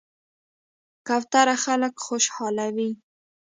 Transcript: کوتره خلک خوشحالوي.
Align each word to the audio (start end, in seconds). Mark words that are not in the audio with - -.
کوتره 1.07 1.55
خلک 1.63 1.93
خوشحالوي. 2.05 2.91